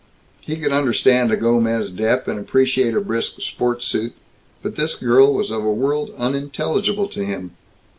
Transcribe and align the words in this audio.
He 0.41 0.55
could 0.57 0.71
understand 0.71 1.31
a 1.31 1.37
Gomez 1.37 1.91
Dep 1.91 2.27
and 2.27 2.39
appreciate 2.39 2.95
a 2.95 2.99
brisk 3.01 3.39
sports 3.41 3.85
suit, 3.85 4.13
but 4.63 4.75
this 4.75 4.95
girl 4.95 5.31
was 5.31 5.51
of 5.51 5.63
a 5.63 5.71
world 5.71 6.09
unintelligible 6.17 7.07
to 7.09 7.23
him. 7.23 7.51